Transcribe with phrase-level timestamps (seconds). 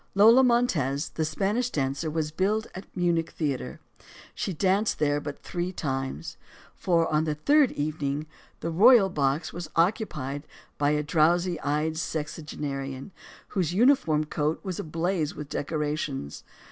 [0.15, 3.79] Lola Montez, the Spanish dancer, was billed at a Munich theater.
[4.33, 6.37] She danced there but three times.
[6.73, 8.25] For, on the third evening,
[8.61, 10.47] the royal box was occupied
[10.79, 13.11] by a drowsy eyed sexagenarian
[13.49, 16.43] whose uniform coat was ablaze with decorations.